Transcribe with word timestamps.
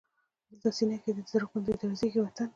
دلته 0.49 0.69
سینه 0.77 0.97
کې 1.03 1.11
دی 1.15 1.21
د 1.25 1.27
زړه 1.31 1.45
غوندې 1.49 1.73
درزېږي 1.81 2.19
وطن 2.21 2.49